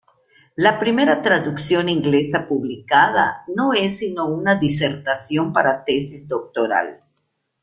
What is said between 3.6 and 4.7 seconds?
es sino una